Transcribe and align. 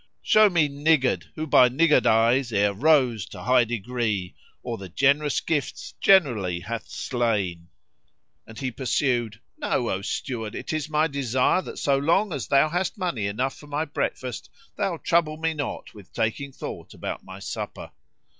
Show 0.23 0.49
me 0.49 0.67
niggard 0.67 1.27
who 1.35 1.45
by 1.45 1.69
niggardise 1.69 2.51
e'er 2.51 2.73
rose 2.73 3.23
to 3.27 3.43
high 3.43 3.65
degree, 3.65 4.33
* 4.49 4.63
Or 4.63 4.79
the 4.79 4.89
generous 4.89 5.39
in 5.41 5.45
gifts 5.45 5.93
generosity 6.01 6.61
hath 6.61 6.89
slain.'" 6.89 7.67
And 8.47 8.57
he 8.57 8.71
pursued, 8.71 9.41
"Know, 9.59 9.91
O 9.91 10.01
Steward, 10.01 10.55
it 10.55 10.73
is 10.73 10.89
my 10.89 11.05
desire 11.05 11.61
that 11.61 11.77
so 11.77 11.99
long 11.99 12.33
as 12.33 12.47
thou 12.47 12.69
hast 12.69 12.97
money 12.97 13.27
enough 13.27 13.55
for 13.55 13.67
my 13.67 13.85
breakfast, 13.85 14.49
thou 14.75 14.97
trouble 14.97 15.37
me 15.37 15.53
not 15.53 15.93
with 15.93 16.11
taking 16.13 16.51
thought 16.51 16.95
about 16.95 17.23
my 17.23 17.37
supper." 17.37 17.91